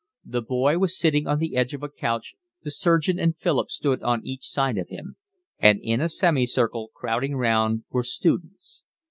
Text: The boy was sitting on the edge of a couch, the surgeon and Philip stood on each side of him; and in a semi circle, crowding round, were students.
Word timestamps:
The 0.25 0.41
boy 0.41 0.79
was 0.79 0.97
sitting 0.97 1.27
on 1.27 1.37
the 1.37 1.55
edge 1.55 1.75
of 1.75 1.83
a 1.83 1.87
couch, 1.87 2.33
the 2.63 2.71
surgeon 2.71 3.19
and 3.19 3.37
Philip 3.37 3.69
stood 3.69 4.01
on 4.01 4.25
each 4.25 4.47
side 4.47 4.79
of 4.79 4.89
him; 4.89 5.15
and 5.59 5.79
in 5.79 6.01
a 6.01 6.09
semi 6.09 6.47
circle, 6.47 6.89
crowding 6.95 7.35
round, 7.35 7.83
were 7.91 8.01
students. 8.01 8.81